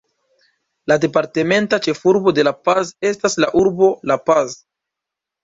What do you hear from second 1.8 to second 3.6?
ĉefurbo de La Paz estas la